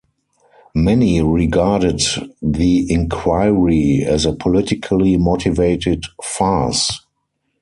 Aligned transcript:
Many 0.73 1.21
regarded 1.21 2.01
the 2.41 2.91
inquiry 2.91 4.03
as 4.03 4.25
a 4.25 4.33
politically 4.33 5.15
motivated 5.17 6.05
farce. 6.23 7.01